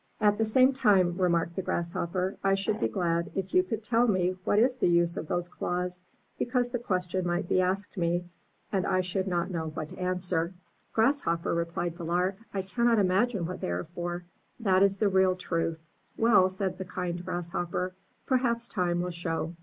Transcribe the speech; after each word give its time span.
"At 0.19 0.39
the 0.39 0.47
same 0.47 0.73
time," 0.73 1.15
remarked 1.15 1.55
the 1.55 1.61
Grasshopper, 1.61 2.35
"I 2.43 2.55
should 2.55 2.79
be 2.79 2.87
glad 2.87 3.29
if 3.35 3.53
you 3.53 3.61
could 3.61 3.83
tell 3.83 4.07
me 4.07 4.35
what 4.45 4.57
is 4.57 4.75
the 4.77 4.87
use 4.89 5.15
of 5.15 5.27
those 5.27 5.47
claws, 5.47 6.01
because 6.39 6.71
the 6.71 6.79
question 6.79 7.23
might 7.27 7.47
be 7.47 7.61
asked 7.61 7.95
me, 7.95 8.25
and 8.71 8.87
I 8.87 9.01
should 9.01 9.27
not 9.27 9.51
know 9.51 9.67
what 9.67 9.89
to 9.89 9.99
answer." 9.99 10.55
362 10.95 11.29
UP 11.29 11.45
ONE 11.45 11.55
PAIR 11.55 11.61
OF 11.61 11.67
STAIRS 11.67 11.85
iti 11.85 11.95
'Grasshopper," 11.95 11.97
replied 11.97 11.97
the 11.97 12.11
Lark, 12.11 12.37
''I 12.51 12.67
cannot 12.67 12.97
imagine 12.97 13.45
what 13.45 13.61
they 13.61 13.69
are 13.69 13.83
for— 13.93 14.23
that 14.65 14.81
is 14.81 14.97
the 14.97 15.07
real 15.09 15.35
truth/' 15.35 15.91
''Well,'' 16.17 16.49
said 16.49 16.79
the 16.79 16.85
kind 16.85 17.23
Grasshopper, 17.23 17.93
''perhaps 18.25 18.67
time 18.69 19.01
will 19.01 19.11
show." 19.11 19.53